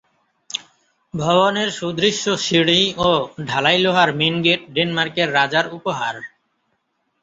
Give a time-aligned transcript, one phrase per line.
[1.13, 3.09] ভবনের সুদৃশ্য সিঁড়ি ও
[3.45, 6.15] ঢালাই লোহার মেন গেট ডেনমার্কের রাজার উপহার।